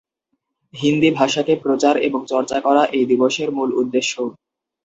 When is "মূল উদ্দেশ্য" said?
3.51-4.13